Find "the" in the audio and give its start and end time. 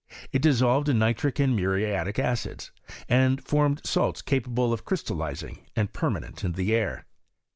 6.53-6.73